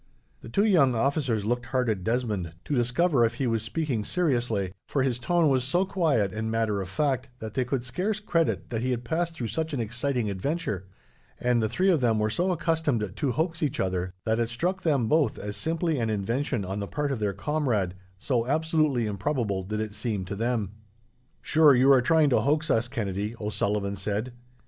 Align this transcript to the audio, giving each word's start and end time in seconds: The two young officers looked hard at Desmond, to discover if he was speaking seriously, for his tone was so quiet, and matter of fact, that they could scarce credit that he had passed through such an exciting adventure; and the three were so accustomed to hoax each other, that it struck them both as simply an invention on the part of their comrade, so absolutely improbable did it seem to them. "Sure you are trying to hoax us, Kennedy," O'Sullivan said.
The 0.41 0.49
two 0.49 0.65
young 0.65 0.95
officers 0.95 1.45
looked 1.45 1.67
hard 1.67 1.87
at 1.87 2.03
Desmond, 2.03 2.53
to 2.65 2.73
discover 2.75 3.23
if 3.23 3.35
he 3.35 3.45
was 3.45 3.61
speaking 3.61 4.03
seriously, 4.03 4.73
for 4.87 5.03
his 5.03 5.19
tone 5.19 5.47
was 5.47 5.63
so 5.63 5.85
quiet, 5.85 6.33
and 6.33 6.49
matter 6.49 6.81
of 6.81 6.89
fact, 6.89 7.29
that 7.37 7.53
they 7.53 7.63
could 7.63 7.83
scarce 7.83 8.19
credit 8.19 8.71
that 8.71 8.81
he 8.81 8.89
had 8.89 9.03
passed 9.03 9.35
through 9.35 9.49
such 9.49 9.73
an 9.73 9.79
exciting 9.79 10.27
adventure; 10.27 10.87
and 11.39 11.61
the 11.61 11.69
three 11.69 11.93
were 11.93 12.29
so 12.31 12.49
accustomed 12.51 13.13
to 13.15 13.31
hoax 13.33 13.61
each 13.61 13.79
other, 13.79 14.15
that 14.25 14.39
it 14.39 14.49
struck 14.49 14.81
them 14.81 15.07
both 15.07 15.37
as 15.37 15.55
simply 15.55 15.99
an 15.99 16.09
invention 16.09 16.65
on 16.65 16.79
the 16.79 16.87
part 16.87 17.11
of 17.11 17.19
their 17.19 17.31
comrade, 17.33 17.93
so 18.17 18.47
absolutely 18.47 19.05
improbable 19.05 19.61
did 19.61 19.79
it 19.79 19.93
seem 19.93 20.25
to 20.25 20.35
them. 20.35 20.71
"Sure 21.43 21.75
you 21.75 21.91
are 21.91 22.01
trying 22.01 22.31
to 22.31 22.41
hoax 22.41 22.71
us, 22.71 22.87
Kennedy," 22.87 23.35
O'Sullivan 23.39 23.95
said. 23.95 24.33